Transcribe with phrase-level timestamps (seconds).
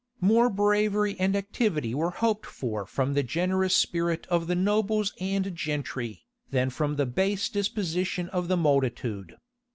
[0.19, 5.55] More bravery and activity were hoped for from the generous spirit of the nobles and
[5.55, 9.37] gentry, than from the base disposition of the multitude.